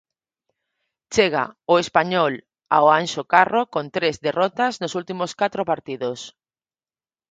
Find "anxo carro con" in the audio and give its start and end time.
2.99-3.85